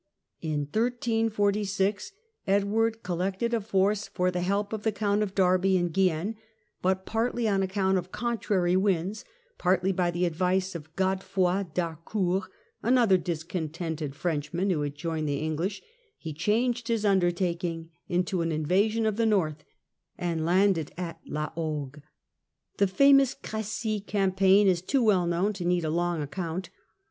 [0.41, 2.11] In 1346
[2.47, 6.37] Edward collected a force for the help of the Count of Derby in Guienne,
[6.81, 9.23] but partly on account of contrary winds,
[9.59, 12.49] partly by the advice of Godefroi d'Har court,
[12.81, 15.83] another discontented Frenchman who had joined the English,
[16.17, 19.63] he changed his undertaking into an invasion of the North
[20.17, 21.99] and lauded at La Hogue.
[22.77, 26.71] The famous Cre^y campaign is too well known to need a long account.